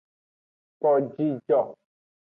[0.77, 1.61] Kpo jijo.